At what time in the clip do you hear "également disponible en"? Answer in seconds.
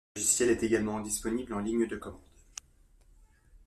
0.63-1.59